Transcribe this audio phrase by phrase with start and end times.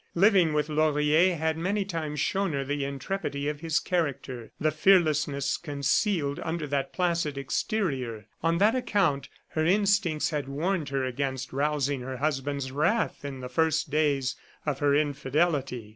[0.15, 5.57] Living with Laurier had many times shown her the intrepidity of his character, the fearlessness
[5.57, 8.25] concealed under that placid exterior.
[8.41, 13.47] On that account, her instincts had warned her against rousing her husband's wrath in the
[13.47, 14.35] first days
[14.65, 15.89] of her infidelity.